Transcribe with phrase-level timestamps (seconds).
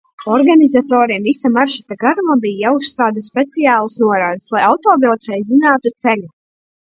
[0.35, 6.27] Organizatoriem visa maršruta garumā bija jāuzstāda speciālas norādes, lai autobraucēji zinātu ceļu.